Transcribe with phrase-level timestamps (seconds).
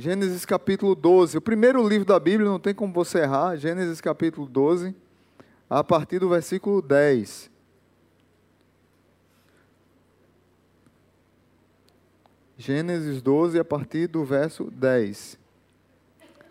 [0.00, 1.38] Gênesis capítulo 12.
[1.38, 3.56] O primeiro livro da Bíblia, não tem como você errar.
[3.56, 4.94] Gênesis capítulo 12,
[5.68, 7.50] a partir do versículo 10.
[12.56, 15.36] Gênesis 12, a partir do verso 10.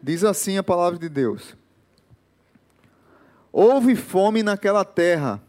[0.04, 1.56] Diz assim a palavra de Deus:
[3.50, 5.42] Houve fome naquela terra,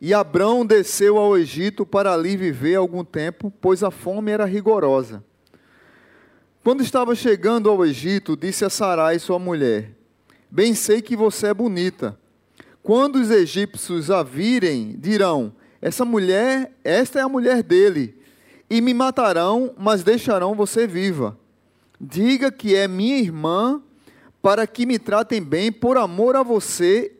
[0.00, 5.22] e Abrão desceu ao Egito para ali viver algum tempo, pois a fome era rigorosa.
[6.62, 9.92] Quando estava chegando ao Egito, disse a Sarai, sua mulher:
[10.50, 12.18] Bem sei que você é bonita.
[12.82, 18.16] Quando os egípcios a virem, dirão: Essa mulher, esta é a mulher dele,
[18.68, 21.38] e me matarão, mas deixarão você viva.
[22.00, 23.82] Diga que é minha irmã,
[24.42, 27.12] para que me tratem bem por amor a você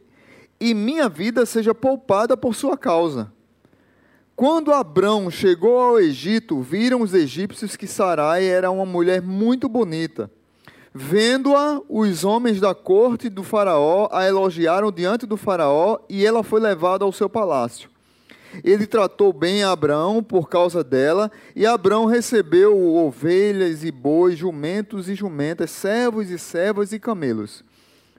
[0.61, 3.33] e minha vida seja poupada por sua causa.
[4.39, 10.31] Quando Abrão chegou ao Egito, viram os egípcios que Sarai era uma mulher muito bonita.
[10.95, 16.61] Vendo-a, os homens da corte do Faraó a elogiaram diante do Faraó e ela foi
[16.61, 17.91] levada ao seu palácio.
[18.63, 25.17] Ele tratou bem Abrão por causa dela, e Abrão recebeu ovelhas e bois, jumentos e
[25.17, 27.65] jumentas, servos e servas e camelos.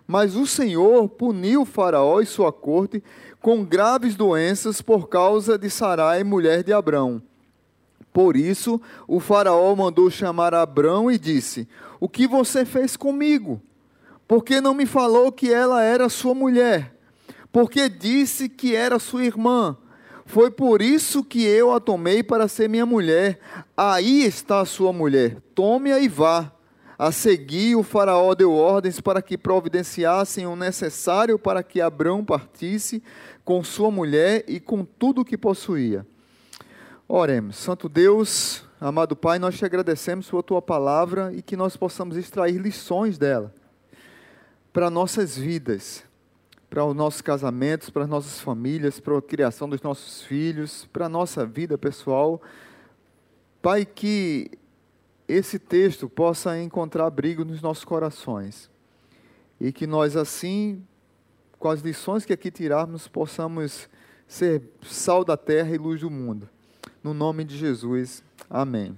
[0.06, 3.02] Mas o Senhor puniu Faraó e sua corte
[3.42, 7.22] com graves doenças por causa de Sarai, mulher de Abrão.
[8.12, 11.68] Por isso, o Faraó mandou chamar Abrão e disse:
[12.00, 13.62] O que você fez comigo?
[14.28, 16.96] Por que não me falou que ela era sua mulher?
[17.52, 19.78] Porque disse que era sua irmã.
[20.26, 23.40] Foi por isso que eu a tomei para ser minha mulher.
[23.76, 25.38] Aí está sua mulher.
[25.56, 26.52] Tome-a e vá.
[27.00, 33.02] A seguir, o Faraó deu ordens para que providenciassem o necessário para que Abrão partisse
[33.46, 36.06] com sua mulher e com tudo o que possuía.
[37.08, 37.56] Oremos.
[37.56, 42.60] Santo Deus, amado Pai, nós te agradecemos por tua palavra e que nós possamos extrair
[42.60, 43.54] lições dela
[44.74, 46.04] para nossas vidas,
[46.70, 51.06] para os nossos casamentos, para as nossas famílias, para a criação dos nossos filhos, para
[51.06, 52.42] a nossa vida pessoal.
[53.62, 54.52] Pai, que
[55.30, 58.68] esse texto possa encontrar abrigo nos nossos corações
[59.62, 60.84] e que nós, assim,
[61.60, 63.88] com as lições que aqui tirarmos, possamos
[64.28, 66.50] ser sal da terra e luz do mundo.
[67.04, 68.24] No nome de Jesus.
[68.50, 68.98] Amém.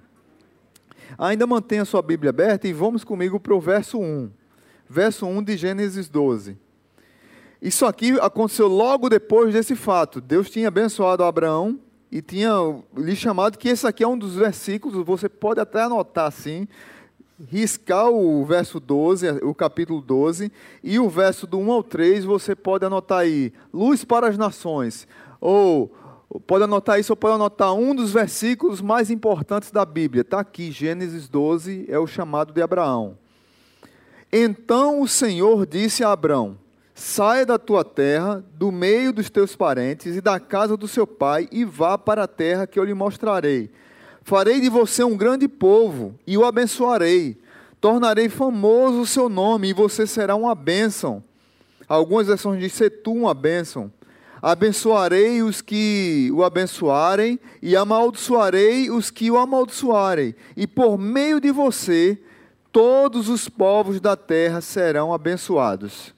[1.17, 4.31] Ainda mantenha sua Bíblia aberta e vamos comigo para o verso 1.
[4.89, 6.57] Verso 1 de Gênesis 12.
[7.61, 10.21] Isso aqui aconteceu logo depois desse fato.
[10.21, 11.77] Deus tinha abençoado Abraão
[12.11, 12.51] e tinha
[12.97, 16.67] lhe chamado que esse aqui é um dos versículos, você pode até anotar assim,
[17.49, 20.51] riscar o verso 12, o capítulo 12,
[20.83, 25.07] e o verso do 1 ao 3, você pode anotar aí, luz para as nações,
[25.39, 25.89] ou
[26.45, 30.69] pode anotar isso, ou pode anotar um dos versículos mais importantes da Bíblia, está aqui,
[30.69, 33.17] Gênesis 12, é o chamado de Abraão.
[34.31, 36.57] Então o Senhor disse a Abraão,
[37.01, 41.47] saia da tua terra, do meio dos teus parentes e da casa do seu pai,
[41.51, 43.71] e vá para a terra que eu lhe mostrarei
[44.23, 47.37] Farei de você um grande povo e o abençoarei.
[47.79, 51.23] Tornarei famoso o seu nome e você será uma bênção.
[51.87, 53.91] Algumas versões dizem ser tu uma bênção.
[54.41, 60.35] Abençoarei os que o abençoarem e amaldiçoarei os que o amaldiçoarem.
[60.55, 62.19] E por meio de você,
[62.71, 66.13] todos os povos da terra serão abençoados.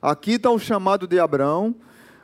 [0.00, 1.74] Aqui está o chamado de Abraão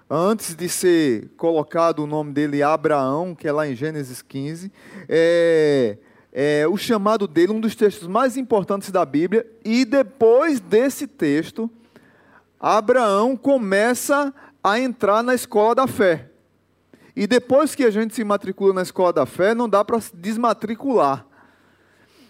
[0.09, 4.71] antes de ser colocado o nome dele Abraão, que é lá em Gênesis 15,
[5.09, 5.99] é,
[6.33, 11.71] é o chamado dele, um dos textos mais importantes da Bíblia, e depois desse texto,
[12.61, 14.33] Abraão começa
[14.63, 16.31] a entrar na escola da fé.
[17.17, 21.27] E depois que a gente se matricula na escola da fé, não dá para desmatricular.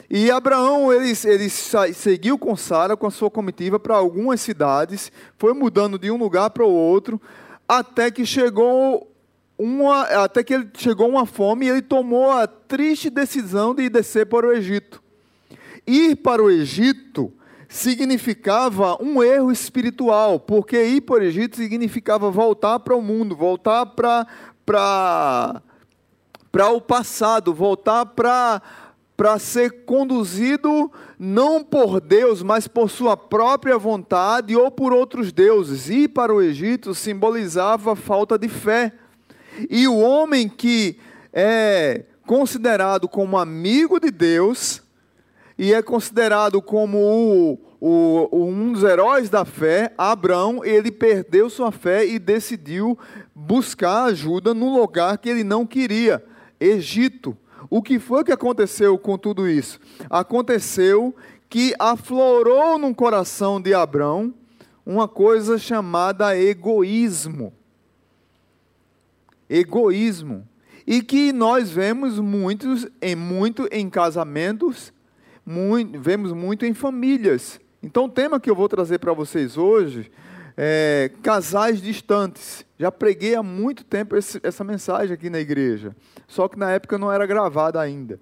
[0.09, 5.55] E Abraão, ele, ele seguiu com Sara, com a sua comitiva, para algumas cidades, foi
[5.55, 7.21] mudando de um lugar para o outro,
[7.67, 9.11] até que chegou
[9.59, 14.27] uma, até que ele chegou uma fome e ele tomou a triste decisão de descer
[14.27, 15.03] para o Egito.
[15.87, 17.33] Ir para o Egito
[17.69, 23.87] significava um erro espiritual, porque ir para o Egito significava voltar para o mundo, voltar
[23.87, 24.27] para
[24.67, 25.63] para
[26.51, 28.63] para o passado, voltar para
[29.17, 35.89] para ser conduzido não por Deus, mas por sua própria vontade ou por outros deuses.
[35.89, 38.93] Ir para o Egito simbolizava falta de fé.
[39.71, 40.99] E o homem que
[41.33, 44.83] é considerado como amigo de Deus
[45.57, 51.71] e é considerado como o, o, um dos heróis da fé, Abraão, ele perdeu sua
[51.71, 52.99] fé e decidiu
[53.33, 56.25] buscar ajuda no lugar que ele não queria,
[56.59, 57.37] Egito.
[57.75, 59.81] O que foi que aconteceu com tudo isso?
[60.09, 61.13] Aconteceu
[61.51, 64.33] que aflorou no coração de Abraão
[64.87, 67.53] uma coisa chamada egoísmo.
[69.51, 70.47] Egoísmo.
[70.87, 74.93] E que nós vemos muitos, em, muito em casamentos,
[75.45, 77.59] muito, vemos muito em famílias.
[77.83, 80.13] Então, o tema que eu vou trazer para vocês hoje
[80.57, 82.65] é casais distantes.
[82.85, 85.97] Já preguei há muito tempo esse, essa mensagem aqui na igreja,
[86.29, 88.21] só que na época não era gravada ainda.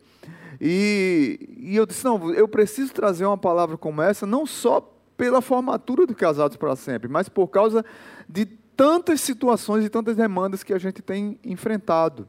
[0.61, 4.81] E, e eu disse: não, eu preciso trazer uma palavra como essa, não só
[5.17, 7.85] pela formatura do Casados para Sempre, mas por causa
[8.29, 12.29] de tantas situações e tantas demandas que a gente tem enfrentado.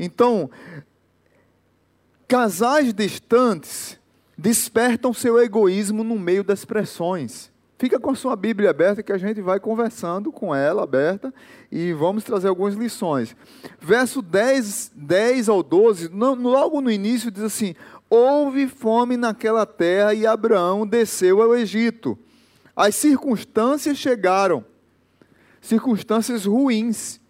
[0.00, 0.50] Então,
[2.26, 4.00] casais distantes
[4.36, 7.52] despertam seu egoísmo no meio das pressões.
[7.78, 11.32] Fica com a sua Bíblia aberta que a gente vai conversando com ela aberta
[11.70, 13.36] e vamos trazer algumas lições.
[13.78, 17.74] Verso 10, 10 ao 12, logo no início diz assim:
[18.08, 22.18] Houve fome naquela terra e Abraão desceu ao Egito.
[22.74, 24.64] As circunstâncias chegaram,
[25.60, 27.20] circunstâncias ruins.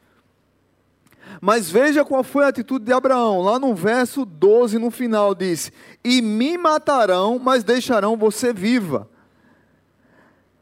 [1.41, 3.43] Mas veja qual foi a atitude de Abraão.
[3.43, 5.73] Lá no verso 12, no final, diz:
[6.05, 9.11] E me matarão, mas deixarão você viva.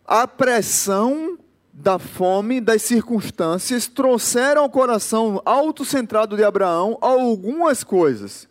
[0.06, 1.38] A pressão
[1.72, 8.48] da fome, das circunstâncias, trouxeram ao coração autocentrado de Abraão algumas coisas.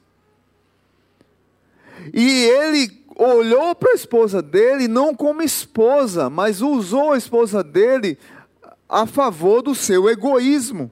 [2.14, 8.18] E ele olhou para a esposa dele não como esposa, mas usou a esposa dele
[8.90, 10.92] a favor do seu egoísmo.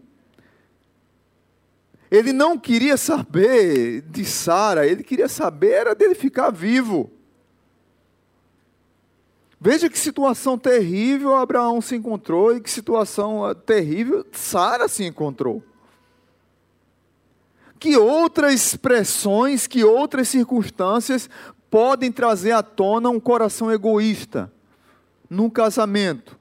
[2.10, 7.10] Ele não queria saber de Sara, ele queria saber era dele ficar vivo.
[9.64, 15.64] Veja que situação terrível Abraão se encontrou e que situação terrível Sara se encontrou.
[17.80, 21.30] Que outras pressões, que outras circunstâncias
[21.70, 24.52] podem trazer à tona um coração egoísta
[25.30, 26.40] num casamento?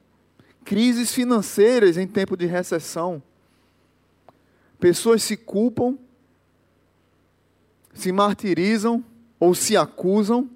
[0.65, 3.21] Crises financeiras em tempo de recessão
[4.81, 5.95] Pessoas se culpam,
[7.93, 9.05] se martirizam
[9.39, 10.49] ou se acusam,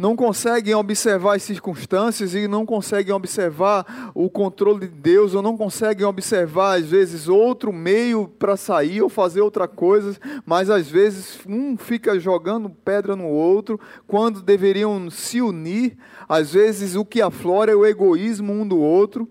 [0.00, 5.58] não conseguem observar as circunstâncias e não conseguem observar o controle de Deus, ou não
[5.58, 11.38] conseguem observar, às vezes, outro meio para sair ou fazer outra coisa, mas às vezes
[11.46, 17.70] um fica jogando pedra no outro, quando deveriam se unir, às vezes o que aflora
[17.70, 19.28] é o egoísmo um do outro.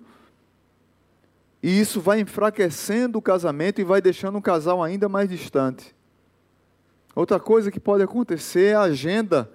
[1.63, 5.95] E isso vai enfraquecendo o casamento e vai deixando o casal ainda mais distante.
[7.15, 9.51] Outra coisa que pode acontecer é a agenda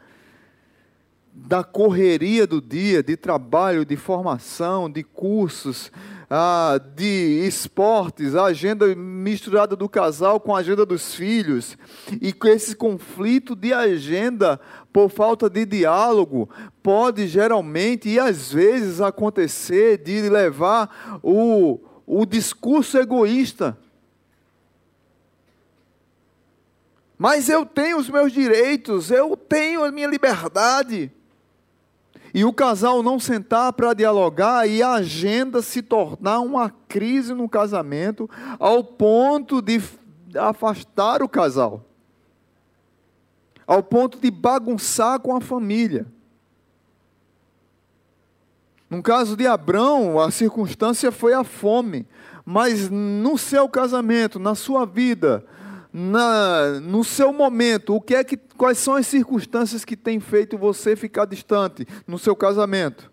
[1.34, 5.90] da correria do dia, de trabalho, de formação, de cursos,
[6.30, 11.76] ah, de esportes, a agenda misturada do casal com a agenda dos filhos,
[12.20, 14.60] e com esse conflito de agenda
[14.92, 16.48] por falta de diálogo
[16.82, 23.78] pode geralmente e às vezes acontecer de levar o o discurso egoísta.
[27.16, 31.10] Mas eu tenho os meus direitos, eu tenho a minha liberdade.
[32.34, 37.48] E o casal não sentar para dialogar e a agenda se tornar uma crise no
[37.48, 38.28] casamento,
[38.58, 39.80] ao ponto de
[40.36, 41.84] afastar o casal,
[43.64, 46.06] ao ponto de bagunçar com a família.
[48.90, 52.04] No caso de Abrão, a circunstância foi a fome,
[52.44, 55.46] mas no seu casamento, na sua vida,
[55.96, 60.58] na, no seu momento, o que é que, quais são as circunstâncias que têm feito
[60.58, 63.12] você ficar distante no seu casamento?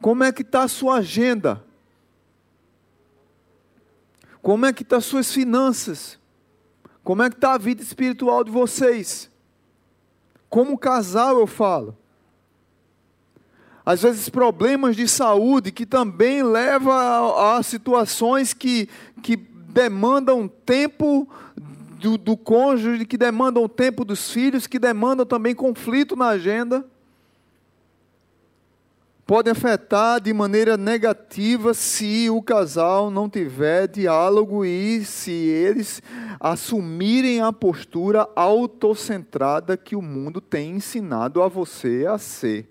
[0.00, 1.62] Como é que está a sua agenda?
[4.40, 6.18] Como é que estão tá as suas finanças?
[7.04, 9.30] Como é que está a vida espiritual de vocês?
[10.48, 11.94] Como casal eu falo
[13.90, 18.88] às vezes problemas de saúde que também levam a, a situações que,
[19.20, 21.28] que demandam tempo
[22.00, 26.86] do, do cônjuge, que demandam tempo dos filhos, que demandam também conflito na agenda.
[29.26, 36.00] Podem afetar de maneira negativa se o casal não tiver diálogo e se eles
[36.38, 42.70] assumirem a postura autocentrada que o mundo tem ensinado a você a ser.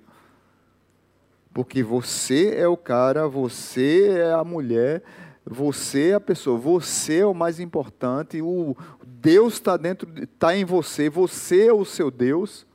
[1.59, 5.03] Porque você é o cara, você é a mulher,
[5.45, 10.63] você é a pessoa, você é o mais importante, o Deus está dentro, está em
[10.63, 12.65] você, você é o seu Deus.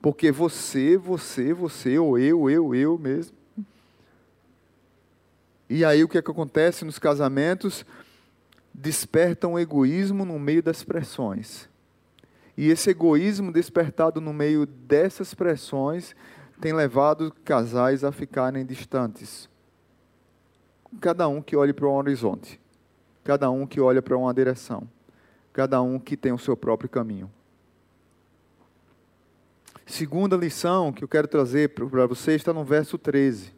[0.00, 3.36] Porque você, você, você, ou eu, eu, eu mesmo.
[5.68, 7.84] E aí o que, é que acontece nos casamentos?
[8.72, 11.68] despertam egoísmo no meio das pressões.
[12.56, 16.14] E esse egoísmo despertado no meio dessas pressões
[16.60, 19.48] tem levado casais a ficarem distantes.
[21.00, 22.60] Cada um que olhe para um horizonte,
[23.24, 24.88] cada um que olha para uma direção,
[25.52, 27.30] cada um que tem o seu próprio caminho.
[29.86, 33.52] Segunda lição que eu quero trazer para você está no verso 13.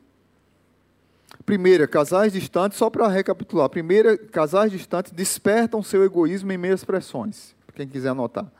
[1.44, 3.68] Primeira, casais distantes, só para recapitular.
[3.68, 7.54] Primeira, casais distantes despertam seu egoísmo em meias pressões.
[7.74, 8.50] Quem quiser anotar.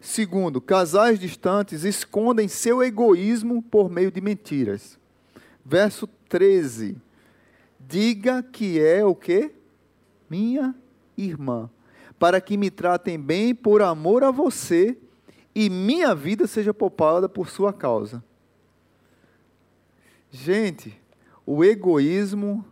[0.00, 4.98] Segundo, casais distantes escondem seu egoísmo por meio de mentiras.
[5.64, 6.96] Verso 13.
[7.80, 9.50] Diga que é o que?
[10.30, 10.74] Minha
[11.16, 11.68] irmã,
[12.18, 14.96] para que me tratem bem por amor a você
[15.54, 18.22] e minha vida seja poupada por sua causa.
[20.30, 21.00] Gente,
[21.44, 22.64] o egoísmo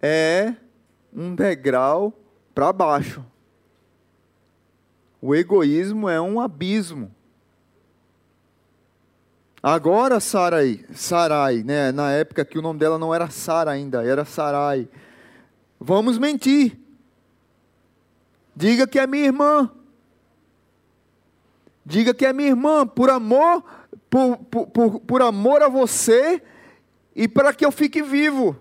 [0.00, 0.54] é
[1.12, 2.12] um degrau
[2.54, 3.24] para baixo.
[5.26, 7.10] O egoísmo é um abismo.
[9.62, 14.26] Agora Sarai, Sarai, né, na época que o nome dela não era Sara ainda, era
[14.26, 14.86] Sarai.
[15.80, 16.78] Vamos mentir.
[18.54, 19.70] Diga que é minha irmã.
[21.86, 23.64] Diga que é minha irmã, por amor,
[24.10, 26.42] por, por, por, por amor a você
[27.16, 28.54] e para que eu fique vivo.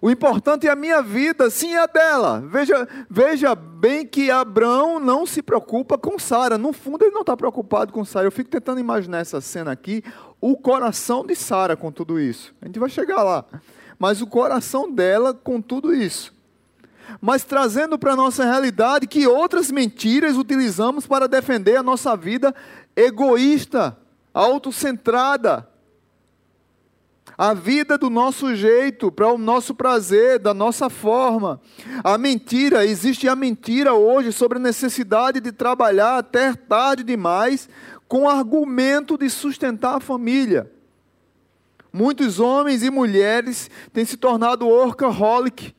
[0.00, 2.42] O importante é a minha vida, sim é a dela.
[2.46, 6.56] Veja, veja bem que Abraão não se preocupa com Sara.
[6.56, 8.26] No fundo, ele não está preocupado com Sara.
[8.26, 10.04] Eu fico tentando imaginar essa cena aqui,
[10.40, 12.54] o coração de Sara com tudo isso.
[12.62, 13.44] A gente vai chegar lá.
[13.98, 16.36] Mas o coração dela com tudo isso
[17.20, 22.54] mas trazendo para a nossa realidade que outras mentiras utilizamos para defender a nossa vida
[22.94, 23.96] egoísta,
[24.34, 25.66] autocentrada.
[27.38, 31.60] A vida do nosso jeito, para o nosso prazer, da nossa forma.
[32.02, 37.68] A mentira, existe a mentira hoje sobre a necessidade de trabalhar até tarde demais
[38.08, 40.68] com argumento de sustentar a família.
[41.92, 45.72] Muitos homens e mulheres têm se tornado workaholic,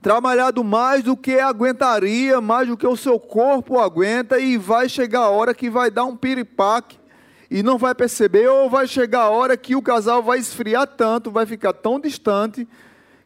[0.00, 5.22] trabalhado mais do que aguentaria, mais do que o seu corpo aguenta, e vai chegar
[5.22, 7.04] a hora que vai dar um piripaque
[7.50, 11.30] e não vai perceber, ou vai chegar a hora que o casal vai esfriar tanto,
[11.30, 12.66] vai ficar tão distante,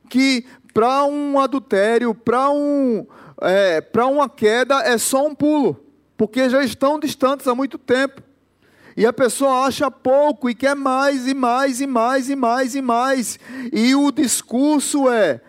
[0.08, 3.06] que para um adultério, para um,
[3.40, 5.84] é, uma queda, é só um pulo,
[6.16, 8.22] porque já estão distantes há muito tempo.
[8.96, 12.82] E a pessoa acha pouco e quer mais e mais e mais e mais e
[12.82, 13.38] mais.
[13.72, 15.40] E o discurso é: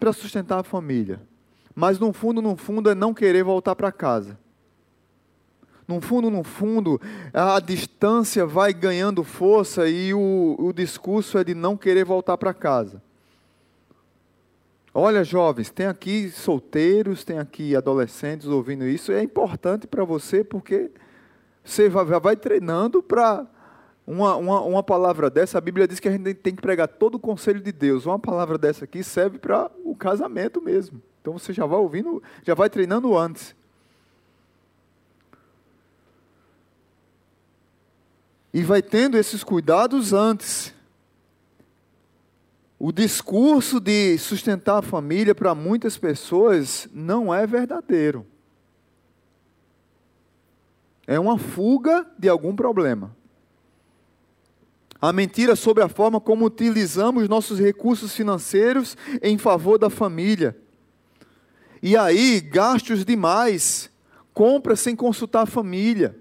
[0.00, 1.20] para sustentar a família.
[1.74, 4.38] Mas no fundo, no fundo, é não querer voltar para casa.
[5.86, 7.00] No fundo, no fundo,
[7.32, 12.52] a distância vai ganhando força e o, o discurso é de não querer voltar para
[12.52, 13.00] casa.
[14.92, 19.12] Olha, jovens, tem aqui solteiros, tem aqui adolescentes ouvindo isso.
[19.12, 20.90] É importante para você porque
[21.62, 23.46] você vai, vai treinando para
[24.06, 27.16] uma, uma, uma, palavra dessa, a Bíblia diz que a gente tem que pregar todo
[27.16, 28.06] o conselho de Deus.
[28.06, 31.02] Uma palavra dessa aqui serve para o casamento mesmo.
[31.20, 33.55] Então você já vai ouvindo, já vai treinando antes.
[38.52, 40.72] E vai tendo esses cuidados antes.
[42.78, 48.26] O discurso de sustentar a família para muitas pessoas não é verdadeiro.
[51.06, 53.14] É uma fuga de algum problema.
[55.00, 60.56] A mentira sobre a forma como utilizamos nossos recursos financeiros em favor da família.
[61.82, 63.90] E aí, gastos demais,
[64.34, 66.16] compra sem consultar a família.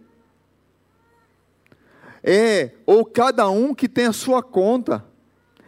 [2.27, 5.05] É, ou cada um que tem a sua conta.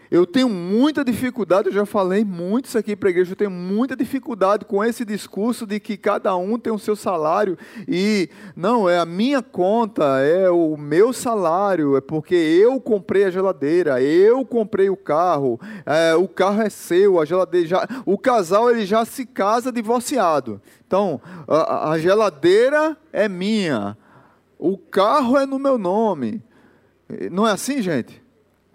[0.09, 3.51] Eu tenho muita dificuldade, eu já falei muito isso aqui para a igreja, eu tenho
[3.51, 8.89] muita dificuldade com esse discurso de que cada um tem o seu salário e não,
[8.89, 14.45] é a minha conta, é o meu salário, é porque eu comprei a geladeira, eu
[14.45, 19.03] comprei o carro, é, o carro é seu, a geladeira já, o casal ele já
[19.03, 20.61] se casa divorciado.
[20.87, 23.97] Então, a, a geladeira é minha,
[24.57, 26.41] o carro é no meu nome.
[27.31, 28.21] Não é assim, gente?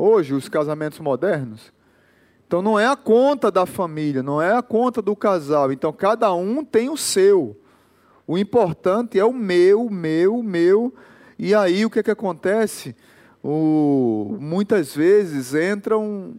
[0.03, 1.73] hoje, os casamentos modernos.
[2.47, 5.73] Então não é a conta da família, não é a conta do casal.
[5.73, 7.57] Então cada um tem o seu.
[8.27, 10.93] O importante é o meu, meu, meu.
[11.39, 12.95] E aí o que, é que acontece?
[13.43, 16.35] O, muitas vezes entram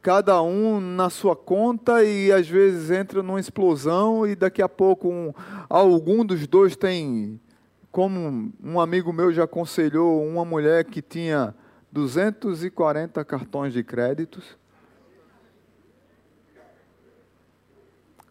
[0.00, 5.08] cada um na sua conta e às vezes entra numa explosão e daqui a pouco
[5.08, 5.32] um,
[5.68, 7.40] algum dos dois tem,
[7.92, 11.54] como um amigo meu já aconselhou, uma mulher que tinha
[11.92, 14.56] 240 cartões de créditos.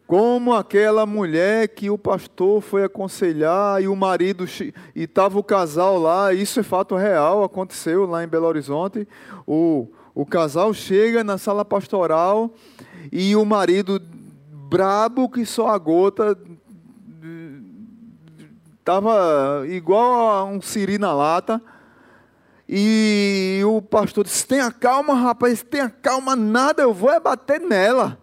[0.08, 4.46] Como aquela mulher que o pastor foi aconselhar e o marido
[4.96, 9.08] e estava o casal lá, isso é fato real, aconteceu lá em Belo Horizonte.
[9.48, 12.52] O, o casal chega na sala pastoral
[13.12, 14.02] e o marido
[14.52, 16.36] brabo que só a gota
[18.82, 21.62] estava igual a um siri na lata.
[22.68, 28.18] E o pastor disse: Tenha calma, rapaz, tenha calma, nada, eu vou é bater nela.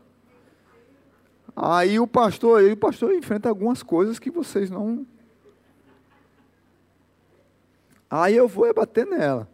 [1.55, 5.07] Aí o pastor, o pastor enfrenta algumas coisas que vocês não.
[8.11, 9.49] Aí eu vou é bater nela.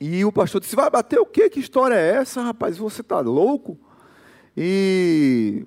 [0.00, 1.48] E o pastor disse: Vai bater o quê?
[1.48, 2.76] Que história é essa, rapaz?
[2.76, 3.78] Você está louco?
[4.56, 5.64] E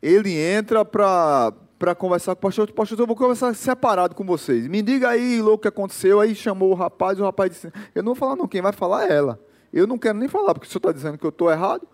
[0.00, 2.70] ele entra para para conversar com o pastor.
[2.70, 4.68] Pastor, eu vou conversar separado com vocês.
[4.68, 6.20] Me diga aí o que aconteceu.
[6.20, 9.10] Aí chamou o rapaz, o rapaz disse: Eu não vou falar, não, quem vai falar
[9.10, 9.40] é ela.
[9.72, 11.84] Eu não quero nem falar, porque o senhor está dizendo que eu estou errado.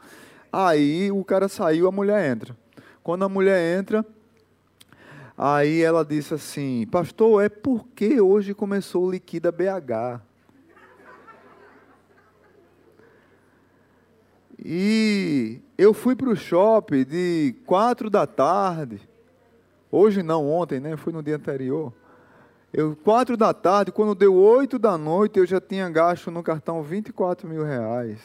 [0.52, 2.54] Aí o cara saiu, a mulher entra.
[3.02, 4.04] Quando a mulher entra,
[5.38, 10.21] aí ela disse assim: Pastor, é porque hoje começou o Liquida BH.
[14.62, 19.08] E eu fui para o shopping de quatro da tarde
[19.90, 20.97] Hoje não, ontem, né?
[20.97, 21.92] Foi no dia anterior.
[22.73, 26.83] Eu, quatro da tarde, quando deu oito da noite, eu já tinha gasto no cartão
[26.83, 28.18] 24 mil reais.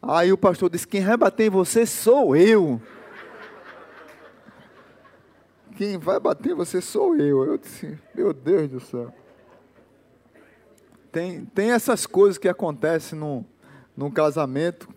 [0.00, 2.80] Aí o pastor disse: Quem vai bater em você sou eu.
[5.76, 7.44] Quem vai bater em você sou eu.
[7.44, 9.12] Eu disse: Meu Deus do céu.
[11.10, 13.44] Tem, tem essas coisas que acontecem no,
[13.96, 14.88] no casamento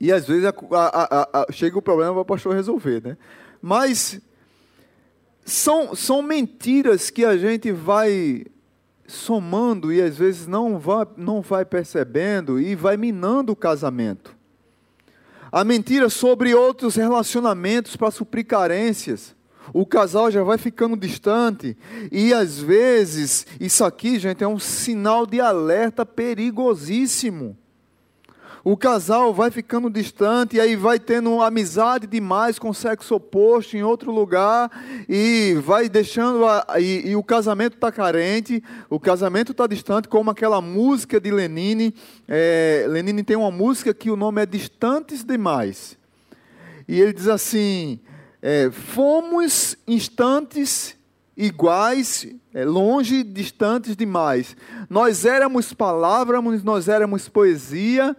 [0.00, 3.16] e às vezes a, a, a, chega o problema para o pastor resolver, né?
[3.60, 4.18] Mas
[5.44, 8.46] são, são mentiras que a gente vai
[9.06, 14.34] somando e às vezes não vai, não vai percebendo e vai minando o casamento.
[15.52, 19.34] A mentira sobre outros relacionamentos para suprir carências.
[19.74, 21.76] O casal já vai ficando distante
[22.10, 27.58] e às vezes isso aqui, gente, é um sinal de alerta perigosíssimo
[28.62, 33.82] o casal vai ficando distante e aí vai tendo amizade demais com sexo oposto em
[33.82, 34.70] outro lugar
[35.08, 40.30] e vai deixando a, e, e, o casamento está carente, o casamento está distante, como
[40.30, 41.94] aquela música de Lenine.
[42.28, 45.96] É, Lenine tem uma música que o nome é Distantes Demais.
[46.86, 47.98] E ele diz assim:
[48.42, 50.96] é, fomos instantes
[51.36, 54.54] iguais, é, longe, distantes demais.
[54.90, 58.14] Nós éramos palavras, nós éramos poesia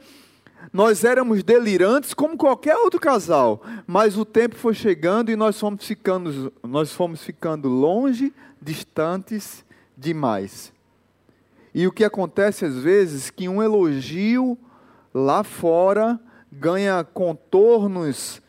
[0.72, 5.86] nós éramos delirantes como qualquer outro casal, mas o tempo foi chegando e nós fomos
[5.86, 9.66] ficando, nós fomos ficando longe, distantes
[9.98, 10.72] demais.
[11.74, 14.58] E o que acontece às vezes que um elogio
[15.14, 16.20] lá fora
[16.52, 18.42] ganha contornos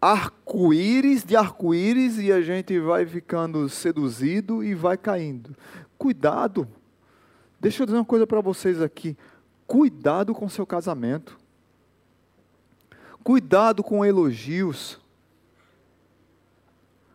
[0.00, 5.54] arco-íris de arco-íris e a gente vai ficando seduzido e vai caindo.
[5.98, 6.66] Cuidado.
[7.60, 9.16] Deixa eu dizer uma coisa para vocês aqui.
[9.70, 11.38] Cuidado com seu casamento.
[13.22, 14.98] Cuidado com elogios.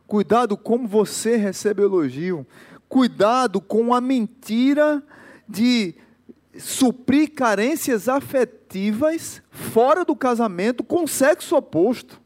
[0.07, 2.47] Cuidado como você recebe elogio.
[2.87, 5.03] Cuidado com a mentira
[5.45, 5.95] de
[6.57, 12.21] suprir carências afetivas fora do casamento com sexo oposto.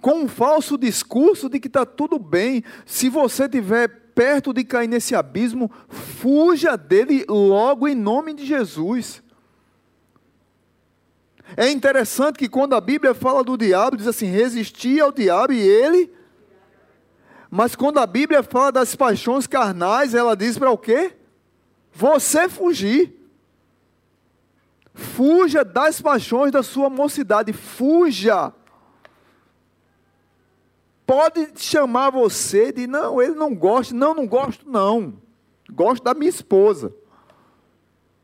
[0.00, 4.88] Com um falso discurso de que está tudo bem se você tiver perto de cair
[4.88, 9.22] nesse abismo, fuja dele logo em nome de Jesus.
[11.56, 15.60] É interessante que quando a Bíblia fala do diabo, diz assim: resistir ao diabo e
[15.60, 16.12] ele.
[17.50, 21.14] Mas quando a Bíblia fala das paixões carnais, ela diz para o quê?
[21.92, 23.20] Você fugir.
[24.92, 28.52] Fuja das paixões da sua mocidade, fuja
[31.06, 35.14] pode chamar você de não, ele não gosta, não, não gosto não.
[35.70, 36.92] Gosto da minha esposa.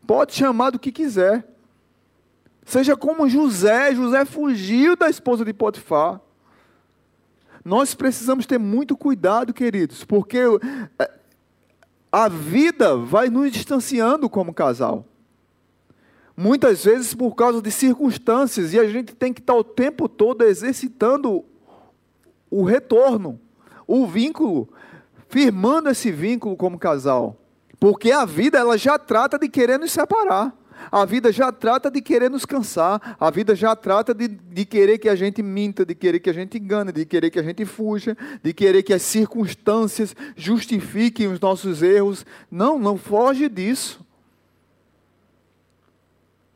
[0.07, 1.47] Pode chamar do que quiser.
[2.65, 6.21] Seja como José, José fugiu da esposa de Potifar.
[7.65, 10.39] Nós precisamos ter muito cuidado, queridos, porque
[10.99, 11.11] é,
[12.11, 15.05] a vida vai nos distanciando como casal.
[16.37, 20.43] Muitas vezes por causa de circunstâncias, e a gente tem que estar o tempo todo
[20.43, 21.45] exercitando
[22.51, 23.41] o retorno,
[23.87, 24.69] o vínculo,
[25.29, 27.37] firmando esse vínculo como casal.
[27.79, 30.55] Porque a vida ela já trata de querer nos separar.
[30.91, 33.17] A vida já trata de querer nos cansar.
[33.19, 36.33] A vida já trata de, de querer que a gente minta, de querer que a
[36.33, 41.41] gente engane, de querer que a gente fuja, de querer que as circunstâncias justifiquem os
[41.41, 42.25] nossos erros.
[42.51, 44.05] Não, não foge disso.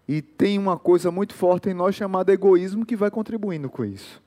[0.06, 4.22] E tem uma coisa muito forte em nós chamada egoísmo que vai contribuindo com isso.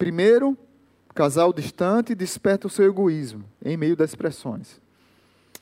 [0.00, 0.56] Primeiro,
[1.14, 4.80] casal distante desperta o seu egoísmo em meio das pressões.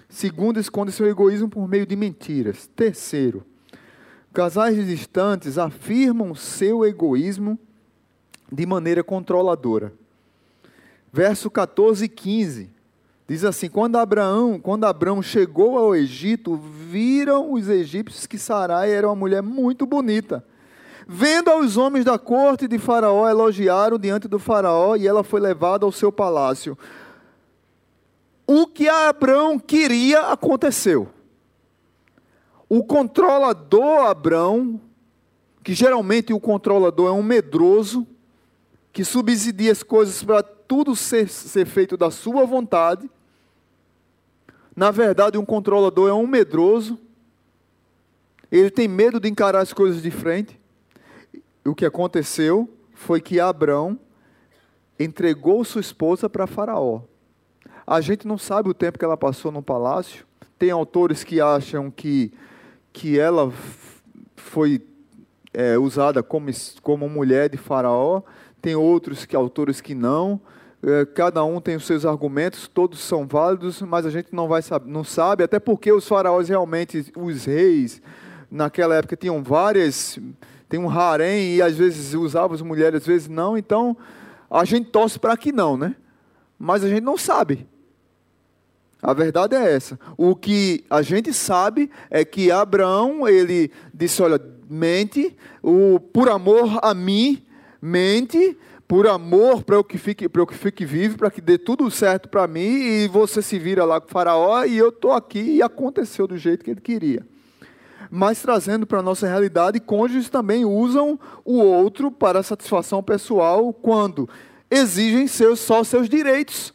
[0.09, 2.71] Segundo, esconde seu egoísmo por meio de mentiras.
[2.77, 3.45] Terceiro,
[4.33, 7.59] casais distantes afirmam seu egoísmo
[8.51, 9.93] de maneira controladora.
[11.13, 12.71] Verso 14 e 15.
[13.27, 19.09] Diz assim: quando Abraão, quando Abraão chegou ao Egito, viram os egípcios que Sarai era
[19.09, 20.45] uma mulher muito bonita.
[21.11, 25.87] Vendo aos homens da corte de Faraó, elogiaram diante do Faraó e ela foi levada
[25.87, 26.77] ao seu palácio.
[28.47, 31.09] O que Abraão queria aconteceu.
[32.69, 34.79] O controlador Abraão,
[35.65, 38.07] que geralmente o controlador é um medroso,
[38.93, 43.09] que subsidia as coisas para tudo ser, ser feito da sua vontade,
[44.77, 46.99] na verdade, um controlador é um medroso.
[48.53, 50.58] Ele tem medo de encarar as coisas de frente.
[51.69, 53.99] O que aconteceu foi que Abraão
[54.99, 57.03] entregou sua esposa para Faraó.
[57.87, 60.27] A gente não sabe o tempo que ela passou no palácio.
[60.59, 62.33] Tem autores que acham que,
[62.93, 63.53] que ela
[64.37, 64.83] foi
[65.55, 66.51] é, usada como,
[66.83, 68.23] como mulher de Faraó.
[68.61, 70.41] Tem outros que autores que não.
[70.83, 74.61] É, cada um tem os seus argumentos, todos são válidos, mas a gente não, vai,
[74.87, 78.01] não sabe, até porque os faraós realmente, os reis,
[78.51, 80.19] naquela época tinham várias,
[80.69, 83.97] tem um harém e às vezes usavam as mulheres, às vezes não, então
[84.51, 85.95] a gente torce para que não, né?
[86.59, 87.67] Mas a gente não sabe.
[89.01, 89.99] A verdade é essa.
[90.17, 96.81] O que a gente sabe é que Abraão, ele disse, olha, mente, o, por amor
[96.83, 97.45] a mim,
[97.81, 98.57] mente,
[98.89, 101.89] por amor para eu que fique, para eu que fique vivo, para que dê tudo
[101.91, 105.57] certo para mim e você se vira lá com o faraó e eu estou aqui
[105.57, 107.25] e aconteceu do jeito que ele queria.
[108.11, 114.29] Mas trazendo para a nossa realidade, cônjuges também usam o outro para satisfação pessoal quando
[114.71, 116.75] exigem seus, só seus direitos.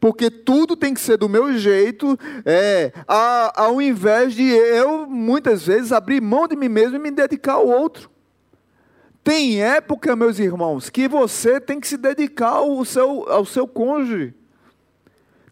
[0.00, 5.90] Porque tudo tem que ser do meu jeito, é, ao invés de eu, muitas vezes,
[5.90, 8.08] abrir mão de mim mesmo e me dedicar ao outro.
[9.24, 14.32] Tem época, meus irmãos, que você tem que se dedicar ao seu, ao seu cônjuge.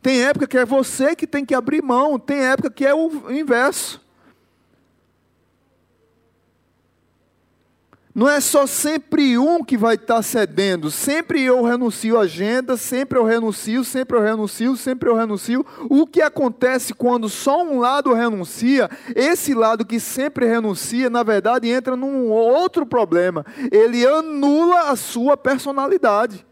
[0.01, 3.31] Tem época que é você que tem que abrir mão, tem época que é o
[3.31, 4.06] inverso.
[8.17, 10.91] Não é só sempre um que vai estar cedendo.
[10.91, 15.67] Sempre eu renuncio a agenda, sempre eu renuncio, sempre eu renuncio, sempre eu renuncio.
[15.91, 18.89] O que acontece quando só um lado renuncia?
[19.15, 23.45] Esse lado que sempre renuncia, na verdade, entra num outro problema.
[23.71, 26.43] Ele anula a sua personalidade.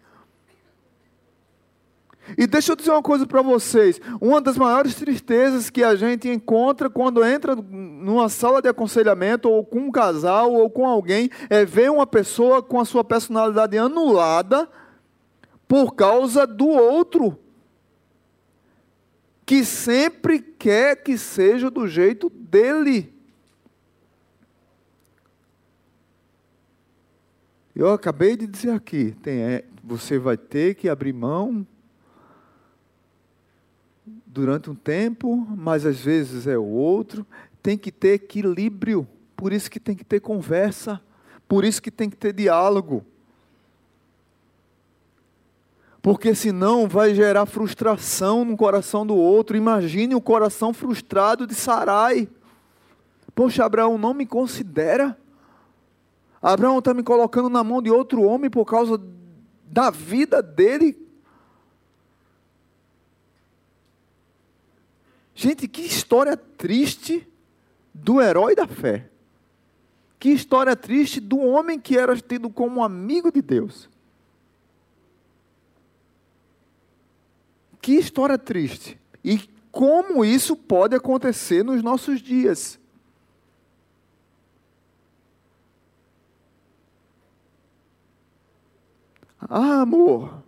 [2.38, 6.28] E deixa eu dizer uma coisa para vocês: uma das maiores tristezas que a gente
[6.28, 11.64] encontra quando entra numa sala de aconselhamento, ou com um casal, ou com alguém, é
[11.64, 14.68] ver uma pessoa com a sua personalidade anulada
[15.68, 17.38] por causa do outro,
[19.44, 23.12] que sempre quer que seja do jeito dele.
[27.76, 31.66] Eu acabei de dizer aqui, tem, é, você vai ter que abrir mão
[34.34, 37.24] durante um tempo, mas às vezes é o outro.
[37.62, 41.00] Tem que ter equilíbrio, por isso que tem que ter conversa,
[41.46, 43.06] por isso que tem que ter diálogo.
[46.02, 49.56] Porque senão vai gerar frustração no coração do outro.
[49.56, 52.28] Imagine o coração frustrado de Sarai.
[53.36, 55.16] Poxa, Abraão não me considera.
[56.42, 59.00] Abraão está me colocando na mão de outro homem por causa
[59.64, 61.03] da vida dele.
[65.34, 67.26] Gente, que história triste
[67.92, 69.10] do herói da fé.
[70.18, 73.90] Que história triste do homem que era tido como amigo de Deus.
[77.82, 78.98] Que história triste.
[79.22, 79.38] E
[79.70, 82.78] como isso pode acontecer nos nossos dias.
[89.40, 90.43] Ah, amor,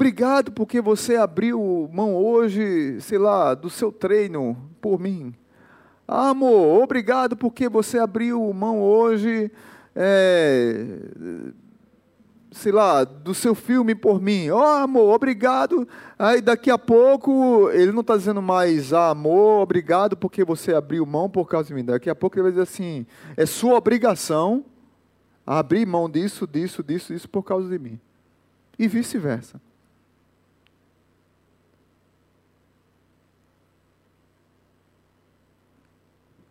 [0.00, 5.34] Obrigado porque você abriu mão hoje, sei lá, do seu treino por mim.
[6.08, 9.52] Ah, amor, obrigado porque você abriu mão hoje,
[9.94, 10.86] é,
[12.50, 14.48] sei lá, do seu filme por mim.
[14.48, 15.86] Oh, amor, obrigado.
[16.18, 21.04] Aí daqui a pouco ele não está dizendo mais, ah, amor, obrigado porque você abriu
[21.04, 21.84] mão por causa de mim.
[21.84, 23.04] Daqui a pouco ele vai dizer assim,
[23.36, 24.64] é sua obrigação
[25.46, 28.00] abrir mão disso, disso, disso, disso por causa de mim.
[28.78, 29.60] E vice-versa.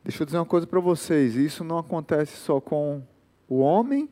[0.09, 3.03] Deixa eu dizer uma coisa para vocês: isso não acontece só com
[3.47, 4.09] o homem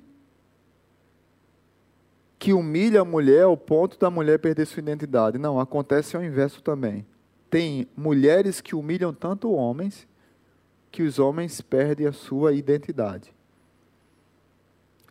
[2.37, 5.39] que humilha a mulher ao ponto da mulher perder sua identidade.
[5.39, 7.03] Não, acontece ao inverso também.
[7.49, 10.07] Tem mulheres que humilham tanto homens
[10.91, 13.33] que os homens perdem a sua identidade.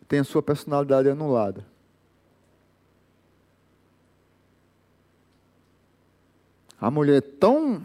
[0.07, 1.65] Tem a sua personalidade anulada.
[6.79, 7.83] A mulher é tão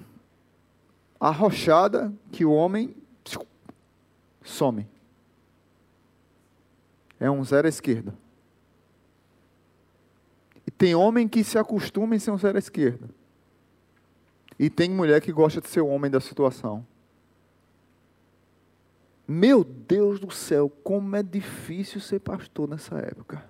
[1.22, 2.96] arrochada que o homem
[4.42, 4.88] some.
[7.20, 8.12] É um zero à esquerda.
[10.66, 13.08] E tem homem que se acostuma em ser um zero à esquerda.
[14.58, 16.84] E tem mulher que gosta de ser o homem da situação.
[19.26, 23.48] Meu Deus do céu, como é difícil ser pastor nessa época.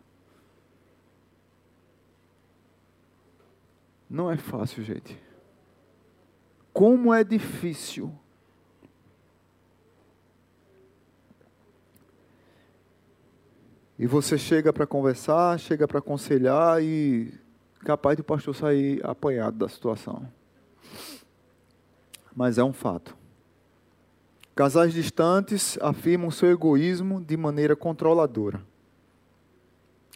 [4.11, 5.32] Não é fácil, gente.
[6.73, 8.13] Como é difícil.
[13.99, 17.33] E você chega para conversar, chega para aconselhar e
[17.85, 20.27] capaz do pastor sair apanhado da situação.
[22.35, 23.17] Mas é um fato.
[24.55, 28.61] Casais distantes afirmam seu egoísmo de maneira controladora.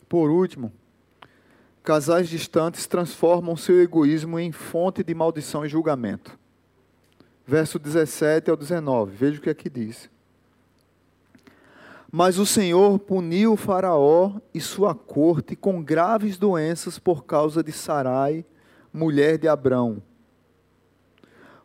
[0.08, 0.72] Por último,
[1.82, 6.38] casais distantes transformam seu egoísmo em fonte de maldição e julgamento
[7.46, 9.14] verso 17 ao 19.
[9.14, 10.10] Veja o que aqui diz.
[12.10, 17.72] Mas o Senhor puniu o Faraó e sua corte com graves doenças por causa de
[17.72, 18.44] Sarai,
[18.92, 20.02] mulher de Abrão.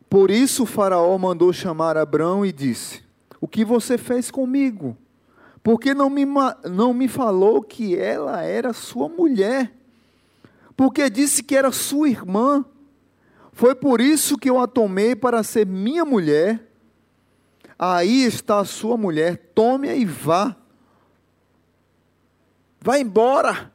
[0.08, 3.02] Por isso o Faraó mandou chamar Abrão e disse:
[3.40, 4.96] O que você fez comigo?
[5.62, 6.26] Porque não me,
[6.70, 9.72] não me falou que ela era sua mulher?
[10.76, 12.64] Porque disse que era sua irmã?
[13.52, 16.68] Foi por isso que eu a tomei para ser minha mulher.
[17.78, 20.56] Aí está a sua mulher, tome-a e vá.
[22.80, 23.72] Vá embora.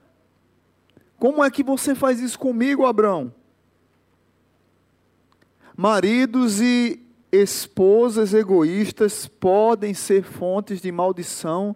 [1.20, 3.34] Como é que você faz isso comigo, Abraão?
[5.76, 7.00] Maridos e
[7.32, 11.76] esposas egoístas podem ser fontes de maldição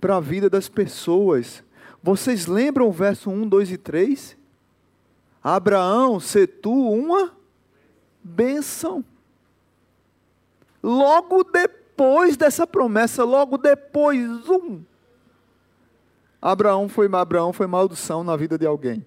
[0.00, 1.62] para a vida das pessoas.
[2.02, 4.36] Vocês lembram o verso 1, 2 e 3?
[5.42, 7.32] Abraão, se tu uma
[8.22, 9.04] bênção.
[10.82, 14.82] Logo depois dessa promessa, logo depois, um.
[16.40, 19.04] Abraão foi, Abraão foi maldição na vida de alguém.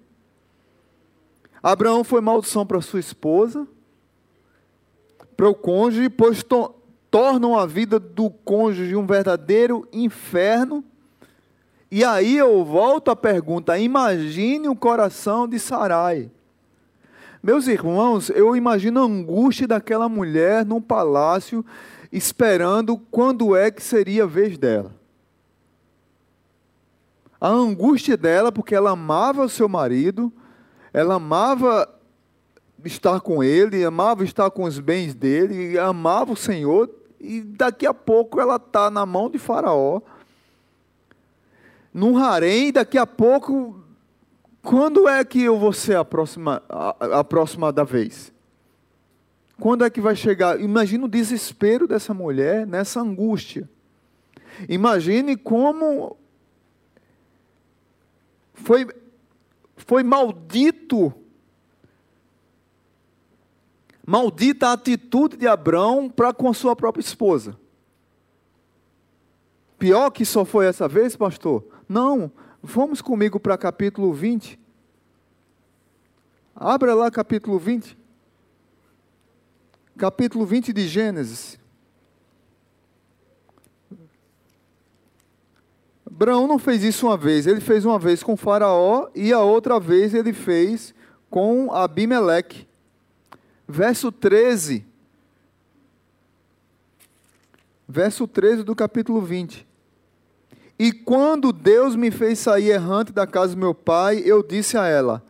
[1.62, 3.66] Abraão foi maldição para sua esposa,
[5.36, 6.74] para o cônjuge, pois to,
[7.10, 10.84] tornam a vida do cônjuge um verdadeiro inferno
[11.90, 16.30] e aí eu volto à pergunta: imagine o coração de Sarai.
[17.42, 21.64] Meus irmãos, eu imagino a angústia daquela mulher num palácio,
[22.10, 24.92] esperando quando é que seria a vez dela.
[27.40, 30.32] A angústia dela, porque ela amava o seu marido,
[30.92, 31.88] ela amava
[32.84, 37.94] estar com ele, amava estar com os bens dele, amava o Senhor, e daqui a
[37.94, 40.00] pouco ela está na mão de Faraó
[41.96, 43.82] num harém, daqui a pouco,
[44.60, 48.30] quando é que eu vou ser a próxima, a, a próxima da vez?
[49.58, 50.60] Quando é que vai chegar?
[50.60, 53.66] Imagina o desespero dessa mulher nessa angústia.
[54.68, 56.18] Imagine como
[58.52, 58.86] foi,
[59.74, 61.14] foi maldito,
[64.06, 67.58] maldita a atitude de Abraão para com a sua própria esposa.
[69.78, 71.75] Pior que só foi essa vez, pastor?
[71.88, 72.30] Não,
[72.62, 74.58] vamos comigo para capítulo 20.
[76.54, 77.96] Abra lá capítulo 20.
[79.96, 81.58] Capítulo 20 de Gênesis.
[86.06, 89.78] Abraão não fez isso uma vez, ele fez uma vez com Faraó e a outra
[89.78, 90.94] vez ele fez
[91.28, 92.66] com Abimeleque.
[93.68, 94.86] Verso 13.
[97.86, 99.65] Verso 13 do capítulo 20.
[100.78, 104.86] E quando Deus me fez sair errante da casa do meu pai, eu disse a
[104.86, 105.22] ela: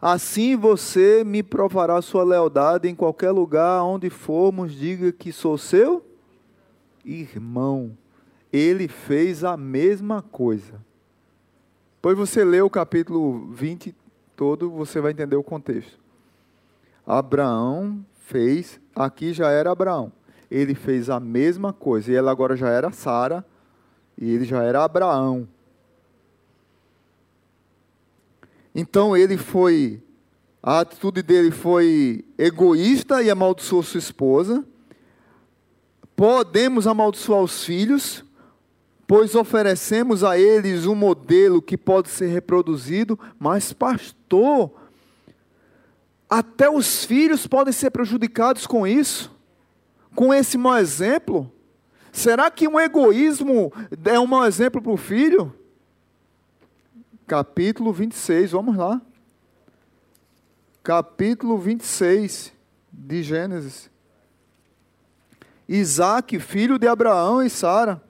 [0.00, 6.04] Assim você me provará sua lealdade em qualquer lugar onde formos, diga que sou seu
[7.04, 7.96] irmão.
[8.52, 10.74] Ele fez a mesma coisa.
[12.02, 13.94] Pois você lê o capítulo 20
[14.36, 15.98] todo, você vai entender o contexto.
[17.06, 20.12] Abraão fez, aqui já era Abraão.
[20.50, 23.44] Ele fez a mesma coisa, e ela agora já era Sara
[24.20, 25.48] e ele já era Abraão.
[28.74, 30.02] Então ele foi,
[30.62, 34.64] a atitude dele foi egoísta e amaldiçoou sua esposa.
[36.14, 38.22] podemos amaldiçoar os filhos,
[39.06, 44.70] pois oferecemos a eles um modelo que pode ser reproduzido, mas, pastor,
[46.28, 49.34] até os filhos podem ser prejudicados com isso,
[50.14, 51.50] com esse mau exemplo.
[52.12, 53.72] Será que um egoísmo
[54.04, 55.54] é um mau exemplo para o filho?
[57.26, 59.00] Capítulo 26, vamos lá.
[60.82, 62.52] Capítulo 26
[62.92, 63.90] de Gênesis.
[65.68, 68.02] Isaac, filho de Abraão e Sara.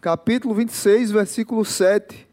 [0.00, 2.23] Capítulo 26, versículo 7.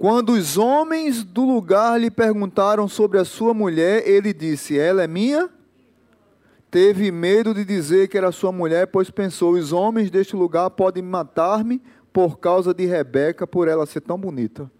[0.00, 5.06] Quando os homens do lugar lhe perguntaram sobre a sua mulher, ele disse: Ela é
[5.06, 5.50] minha?
[6.70, 11.02] Teve medo de dizer que era sua mulher, pois pensou: os homens deste lugar podem
[11.02, 11.82] matar-me
[12.14, 14.72] por causa de Rebeca, por ela ser tão bonita.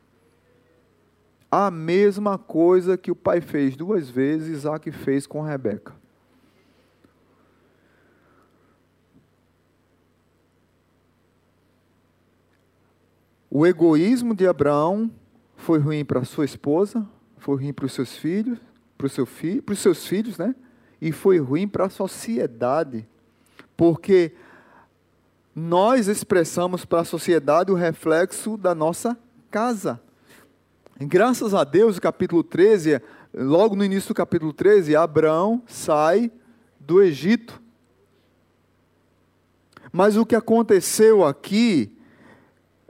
[1.50, 5.99] A mesma coisa que o pai fez duas vezes, Isaac fez com Rebeca.
[13.50, 15.10] O egoísmo de Abraão
[15.56, 17.04] foi ruim para sua esposa,
[17.36, 18.60] foi ruim para os seus filhos,
[18.96, 19.26] para, seu
[19.68, 20.54] os seus filhos, né?
[21.00, 23.08] E foi ruim para a sociedade,
[23.76, 24.32] porque
[25.52, 29.18] nós expressamos para a sociedade o reflexo da nossa
[29.50, 30.00] casa.
[31.00, 33.00] Graças a Deus, no capítulo 13,
[33.34, 36.30] logo no início do capítulo 13, Abraão sai
[36.78, 37.60] do Egito.
[39.90, 41.96] Mas o que aconteceu aqui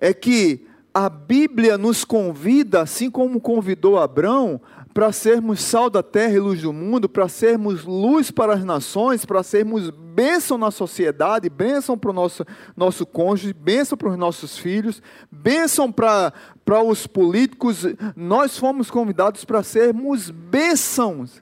[0.01, 4.61] é que a Bíblia nos convida, assim como convidou Abraão,
[4.93, 9.25] para sermos sal da terra e luz do mundo, para sermos luz para as nações,
[9.25, 12.45] para sermos bênção na sociedade, bênção para o nosso,
[12.77, 16.33] nosso cônjuge, bênção para os nossos filhos, bênção para,
[16.65, 17.87] para os políticos.
[18.17, 21.41] Nós fomos convidados para sermos bênçãos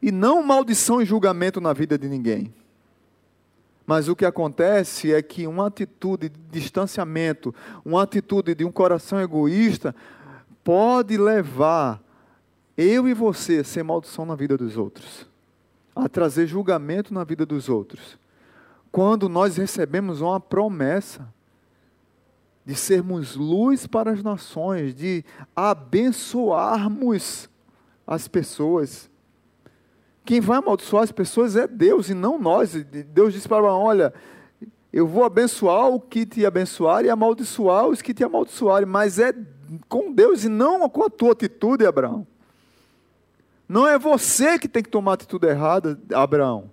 [0.00, 2.54] e não maldição e julgamento na vida de ninguém.
[3.90, 7.52] Mas o que acontece é que uma atitude de distanciamento,
[7.84, 9.92] uma atitude de um coração egoísta,
[10.62, 12.00] pode levar
[12.76, 15.26] eu e você a ser maldição na vida dos outros,
[15.92, 18.16] a trazer julgamento na vida dos outros.
[18.92, 21.26] Quando nós recebemos uma promessa
[22.64, 25.24] de sermos luz para as nações, de
[25.56, 27.50] abençoarmos
[28.06, 29.09] as pessoas.
[30.24, 32.72] Quem vai amaldiçoar as pessoas é Deus e não nós.
[32.74, 34.12] Deus disse para Abraão: Olha,
[34.92, 39.32] eu vou abençoar o que te abençoar e amaldiçoar os que te amaldiçoarem, mas é
[39.88, 42.26] com Deus e não com a tua atitude, Abraão.
[43.68, 46.70] Não é você que tem que tomar a atitude errada, Abraão.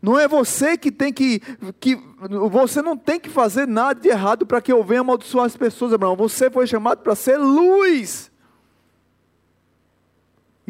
[0.00, 1.40] Não é você que tem que,
[1.78, 1.98] que.
[2.50, 5.92] Você não tem que fazer nada de errado para que eu venha amaldiçoar as pessoas,
[5.92, 6.16] Abraão.
[6.16, 8.29] Você foi chamado para ser luz.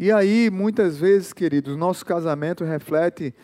[0.01, 3.35] E aí, muitas vezes, queridos, nosso casamento reflete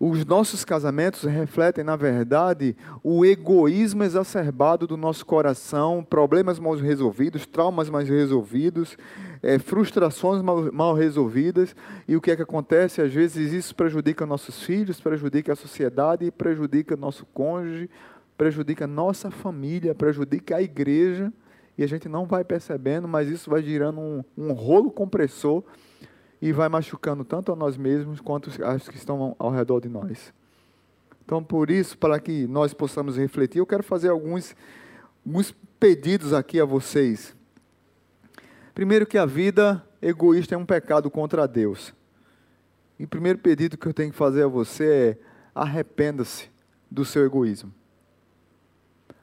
[0.00, 7.46] os nossos casamentos refletem, na verdade, o egoísmo exacerbado do nosso coração, problemas mal resolvidos,
[7.46, 8.96] traumas mal resolvidos,
[9.40, 11.76] é, frustrações mal, mal, resolvidas.
[12.08, 13.00] E o que é que acontece?
[13.00, 17.88] Às vezes isso prejudica nossos filhos, prejudica a sociedade, prejudica nosso cônjuge,
[18.36, 21.32] prejudica nossa família, prejudica a igreja.
[21.78, 25.62] E a gente não vai percebendo, mas isso vai girando um, um rolo compressor
[26.42, 30.34] e vai machucando tanto a nós mesmos quanto as que estão ao redor de nós.
[31.24, 34.56] Então, por isso, para que nós possamos refletir, eu quero fazer alguns,
[35.24, 37.36] alguns pedidos aqui a vocês.
[38.74, 41.94] Primeiro, que a vida egoísta é um pecado contra Deus.
[42.98, 45.18] E o primeiro pedido que eu tenho que fazer a você é:
[45.54, 46.50] arrependa-se
[46.90, 47.72] do seu egoísmo.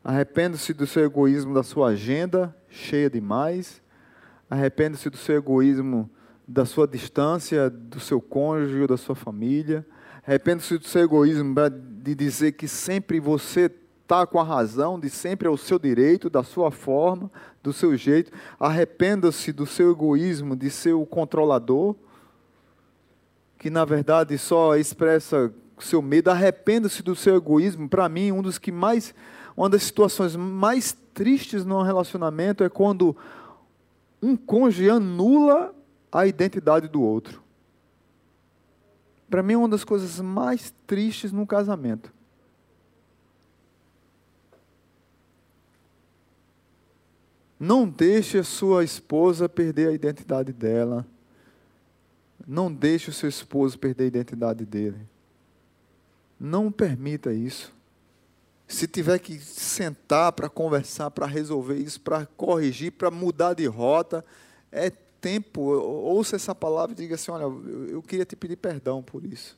[0.02, 3.82] Arrependa-se do seu egoísmo, da sua agenda cheia demais.
[4.50, 6.10] Arrependa-se do seu egoísmo
[6.50, 9.86] da sua distância do seu cônjuge da sua família.
[10.26, 15.48] Arrependa-se do seu egoísmo de dizer que sempre você está com a razão, de sempre
[15.48, 17.30] é o seu direito, da sua forma,
[17.62, 18.32] do seu jeito.
[18.60, 21.96] Arrependa-se do seu egoísmo de ser o controlador,
[23.60, 26.32] que na verdade só expressa seu medo.
[26.32, 27.88] Arrependa-se do seu egoísmo.
[27.88, 29.14] Para mim, um dos que mais,
[29.56, 33.16] uma das situações mais tristes no relacionamento é quando
[34.20, 35.76] um cônjuge anula
[36.12, 37.44] a identidade do outro.
[39.30, 42.12] Para mim, é uma das coisas mais tristes no casamento.
[47.60, 51.06] Não deixe a sua esposa perder a identidade dela.
[52.48, 55.00] Não deixe o seu esposo perder a identidade dele.
[56.40, 57.74] Não permita isso.
[58.66, 64.24] Se tiver que sentar para conversar, para resolver isso, para corrigir, para mudar de rota,
[64.72, 64.92] é
[65.22, 67.44] tempo, ouça essa palavra e diga assim: olha,
[67.90, 69.58] eu queria te pedir perdão por isso.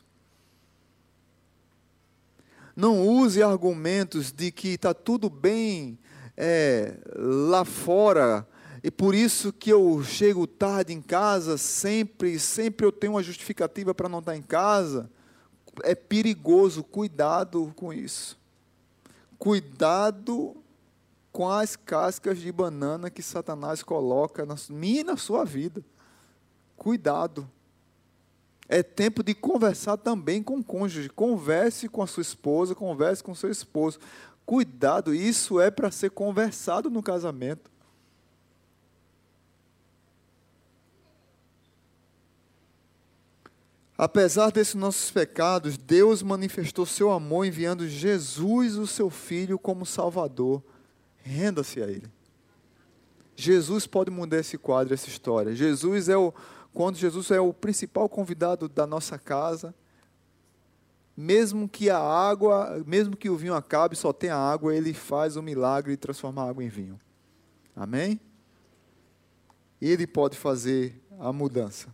[2.76, 6.00] Não use argumentos de que está tudo bem
[6.38, 8.48] é, lá fora
[8.84, 13.94] e por isso que eu chego tarde em casa, sempre, sempre eu tenho uma justificativa
[13.94, 15.10] para não estar em casa.
[15.84, 18.40] É perigoso, cuidado com isso.
[19.38, 20.61] Cuidado
[21.32, 25.84] com as cascas de banana que Satanás coloca na minha e na sua vida.
[26.76, 27.50] Cuidado.
[28.68, 31.10] É tempo de conversar também com o cônjuge.
[31.10, 34.00] Converse com a sua esposa, converse com o seu esposo.
[34.46, 37.72] Cuidado, isso é para ser conversado no casamento.
[43.98, 50.64] Apesar desses nossos pecados, Deus manifestou seu amor enviando Jesus, o seu Filho, como Salvador.
[51.24, 52.10] Renda-se a Ele.
[53.36, 55.56] Jesus pode mudar esse quadro, essa história.
[55.56, 56.34] Jesus é o,
[56.74, 59.74] quando Jesus é o principal convidado da nossa casa,
[61.16, 65.42] mesmo que a água, mesmo que o vinho acabe, só tenha água, ele faz o
[65.42, 67.00] milagre de transformar a água em vinho.
[67.76, 68.20] Amém?
[69.82, 71.94] Ele pode fazer a mudança.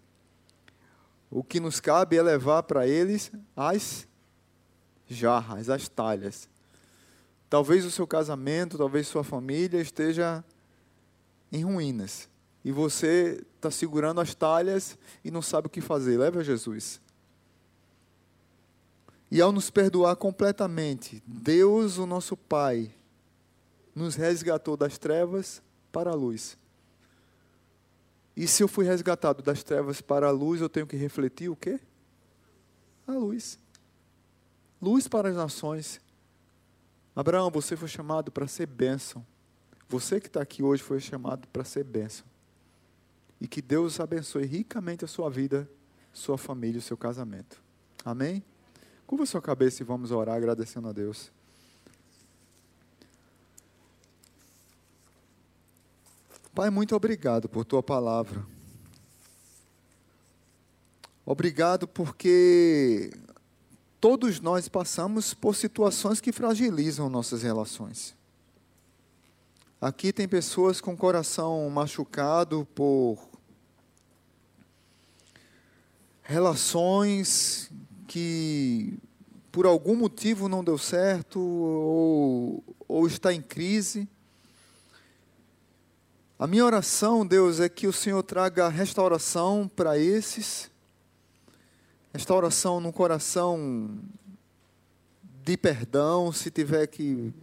[1.30, 4.08] O que nos cabe é levar para eles as
[5.08, 6.50] jarras, as talhas.
[7.50, 10.44] Talvez o seu casamento, talvez sua família esteja
[11.52, 12.28] em ruínas.
[12.64, 16.18] E você está segurando as talhas e não sabe o que fazer.
[16.18, 17.00] Leva a Jesus.
[19.32, 22.94] E ao nos perdoar completamente, Deus, o nosso Pai,
[23.96, 26.58] nos resgatou das trevas para a luz.
[28.36, 31.56] E se eu fui resgatado das trevas para a luz, eu tenho que refletir o
[31.56, 31.80] quê?
[33.08, 33.58] A luz.
[34.82, 36.00] Luz para as nações.
[37.18, 39.26] Abraão, você foi chamado para ser bênção.
[39.90, 42.24] Você que está aqui hoje foi chamado para ser bênção.
[43.42, 45.68] E que Deus abençoe ricamente a sua vida,
[46.14, 47.60] sua família, o seu casamento.
[48.06, 48.44] Amém?
[49.08, 51.32] Curva sua cabeça e vamos orar agradecendo a Deus.
[56.54, 58.46] Pai, muito obrigado por tua palavra.
[61.26, 63.10] Obrigado porque
[64.00, 68.16] todos nós passamos por situações que fragilizam nossas relações.
[69.80, 73.20] Aqui tem pessoas com o coração machucado por
[76.24, 77.70] relações
[78.08, 78.98] que
[79.52, 84.08] por algum motivo não deu certo ou, ou está em crise.
[86.40, 90.70] A minha oração, Deus, é que o Senhor traga restauração para esses,
[92.14, 94.00] restauração no coração
[95.44, 97.34] de perdão, se tiver que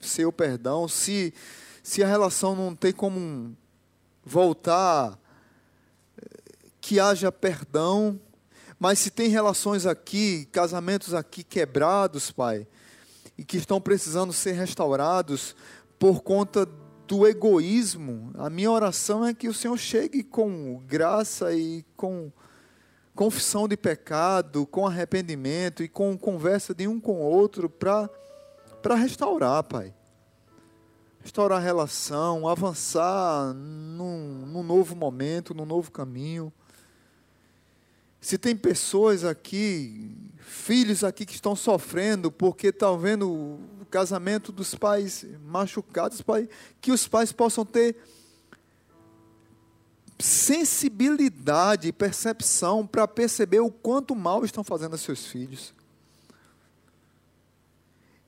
[0.00, 1.34] ser o perdão, se,
[1.82, 3.56] se a relação não tem como
[4.24, 5.18] voltar,
[6.80, 8.18] que haja perdão,
[8.78, 12.66] mas se tem relações aqui, casamentos aqui quebrados, Pai,
[13.36, 15.54] e que estão precisando ser restaurados
[15.98, 16.66] por conta
[17.06, 22.30] do egoísmo, a minha oração é que o Senhor chegue com graça e com
[23.18, 29.64] confissão de pecado, com arrependimento e com conversa de um com o outro para restaurar,
[29.64, 29.92] Pai.
[31.18, 36.52] Restaurar a relação, avançar num, num novo momento, num novo caminho.
[38.20, 43.58] Se tem pessoas aqui, filhos aqui que estão sofrendo porque estão vendo
[43.90, 46.48] casamento dos pais machucados, pai,
[46.80, 47.96] que os pais possam ter
[50.18, 55.72] sensibilidade e percepção para perceber o quanto mal estão fazendo a seus filhos.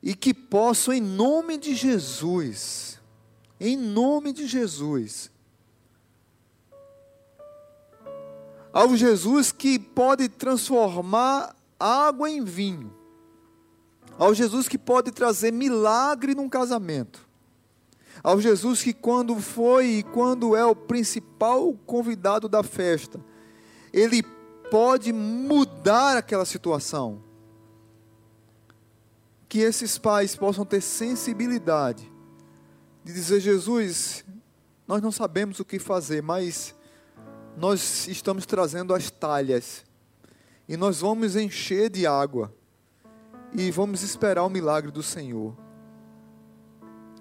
[0.03, 2.99] E que possam, em nome de Jesus,
[3.59, 5.31] em nome de Jesus,
[8.73, 12.95] ao Jesus que pode transformar água em vinho,
[14.17, 17.29] ao Jesus que pode trazer milagre num casamento,
[18.23, 23.21] ao Jesus que, quando foi e quando é o principal convidado da festa,
[23.93, 24.23] ele
[24.71, 27.23] pode mudar aquela situação.
[29.49, 32.11] Que esses pais possam ter sensibilidade
[33.05, 34.25] de dizer: Jesus,
[34.87, 36.75] nós não sabemos o que fazer, mas
[37.57, 39.85] nós estamos trazendo as talhas
[40.69, 42.55] e nós vamos encher de água
[43.53, 45.57] e vamos esperar o milagre do Senhor.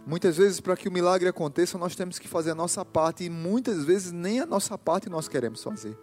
[0.06, 3.30] Muitas vezes, para que o milagre aconteça, nós temos que fazer a nossa parte, e
[3.30, 5.98] muitas vezes nem a nossa parte nós queremos fazer.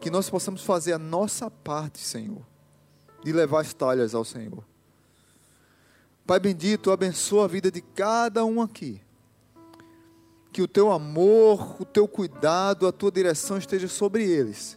[0.00, 2.42] Que nós possamos fazer a nossa parte, Senhor,
[3.22, 4.64] de levar as talhas ao Senhor.
[6.26, 9.00] Pai bendito, abençoa a vida de cada um aqui.
[10.52, 14.76] que o teu amor, o teu cuidado, a tua direção esteja sobre eles.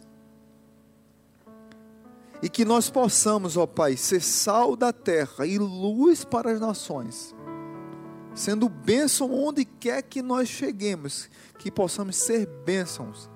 [2.42, 7.34] E que nós possamos, ó Pai, ser sal da terra e luz para as nações,
[8.36, 11.28] sendo bênção onde quer que nós cheguemos,
[11.58, 13.30] que possamos ser bênçãos.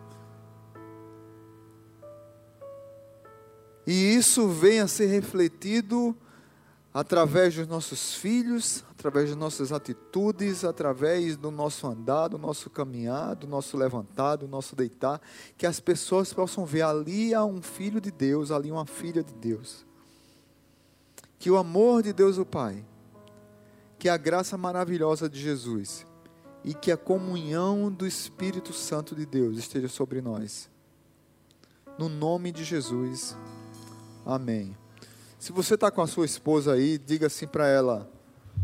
[3.87, 6.15] E isso venha a ser refletido
[6.93, 13.35] através dos nossos filhos, através das nossas atitudes, através do nosso andar, do nosso caminhar,
[13.35, 15.21] do nosso levantar, do nosso deitar,
[15.57, 19.33] que as pessoas possam ver ali há um filho de Deus, ali uma filha de
[19.33, 19.87] Deus.
[21.39, 22.85] Que o amor de Deus o Pai,
[24.01, 26.07] que a graça maravilhosa de Jesus
[26.65, 30.71] e que a comunhão do Espírito Santo de Deus esteja sobre nós.
[31.99, 33.37] No nome de Jesus.
[34.25, 34.75] Amém.
[35.39, 38.11] Se você está com a sua esposa aí, diga assim para ela: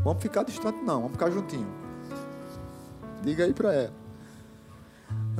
[0.02, 1.70] vamos ficar distante, não, vamos ficar juntinho.
[3.22, 3.92] Diga aí para ela.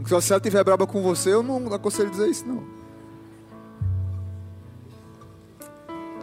[0.04, 2.62] Se ela estiver brava com você, eu não aconselho dizer isso, não.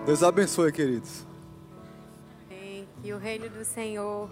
[0.05, 1.32] Deus abençoe, queridos.
[3.04, 4.30] Que o reino do Senhor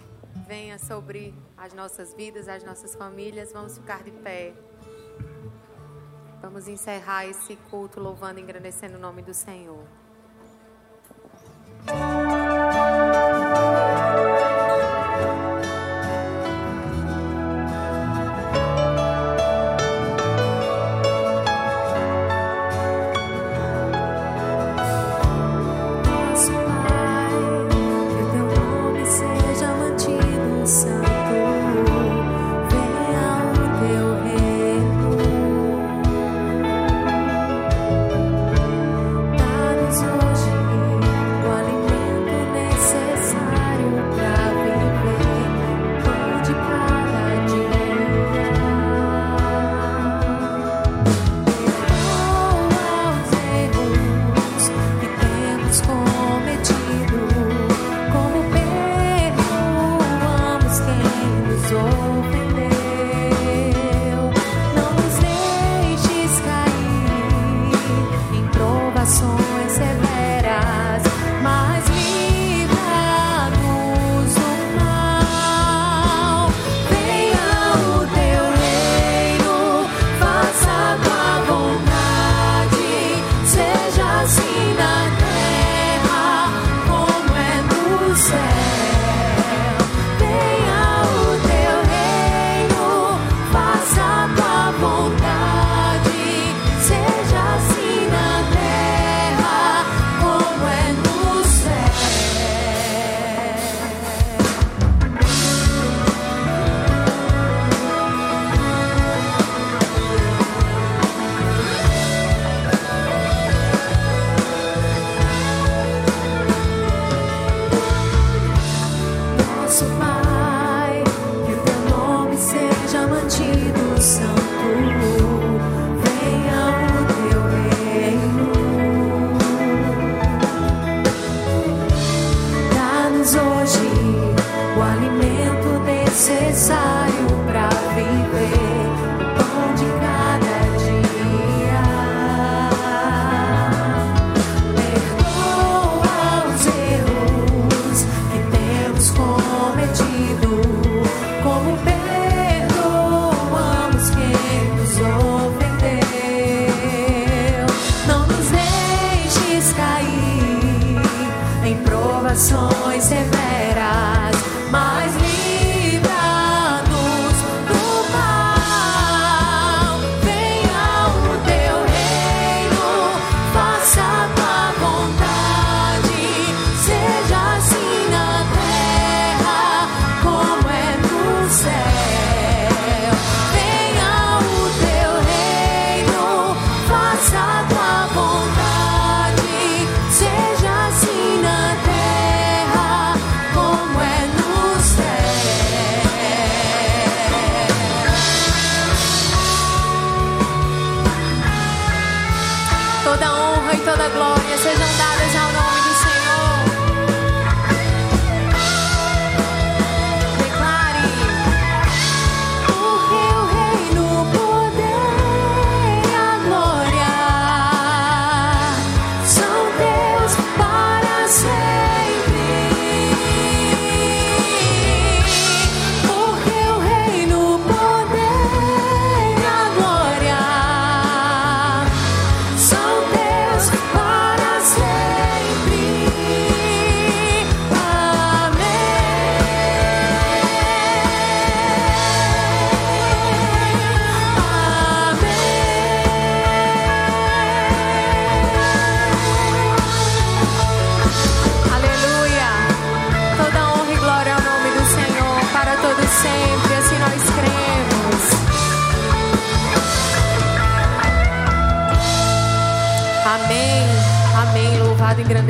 [0.47, 3.51] venha sobre as nossas vidas, as nossas famílias.
[3.51, 4.53] Vamos ficar de pé.
[6.41, 9.85] Vamos encerrar esse culto louvando e engrandecendo o nome do Senhor.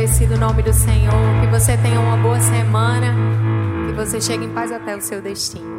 [0.01, 1.41] Engrandecido o nome do Senhor.
[1.41, 3.13] Que você tenha uma boa semana.
[3.87, 5.70] Que você chegue em paz até o seu destino.